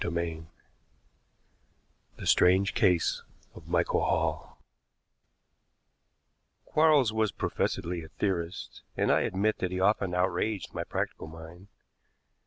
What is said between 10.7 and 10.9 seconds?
my